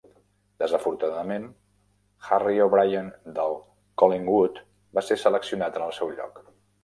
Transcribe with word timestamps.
Desafortunadament, 0.61 1.43
Harry 2.29 2.55
O'Brien 2.63 3.11
del 3.35 3.53
Collingwood 4.03 4.57
va 4.99 5.07
ser 5.11 5.19
seleccionat 5.25 5.81
en 5.81 5.85
el 5.91 5.97
seu 5.99 6.15
lloc. 6.21 6.43